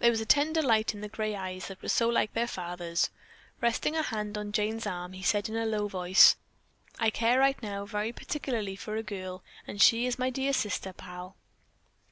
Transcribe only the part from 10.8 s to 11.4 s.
pal."